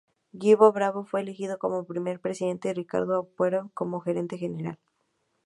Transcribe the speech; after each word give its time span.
Guido 0.33 0.71
Bravo 0.71 1.03
fue 1.05 1.21
elegido 1.21 1.59
como 1.59 1.83
primer 1.85 2.19
presidente 2.19 2.69
y 2.69 2.73
Ricardo 2.73 3.19
Ampuero 3.19 3.69
como 3.75 3.99
gerente 3.99 4.39
general. 4.39 4.79